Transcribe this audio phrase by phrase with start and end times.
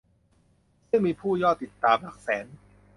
[0.89, 2.45] ซึ่งมียอดผู้ติดตามหลักแสน